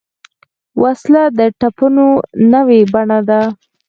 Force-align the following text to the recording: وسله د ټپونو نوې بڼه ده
وسله 0.83 1.23
د 1.37 1.39
ټپونو 1.59 2.05
نوې 2.53 2.81
بڼه 2.93 3.19
ده 3.29 3.41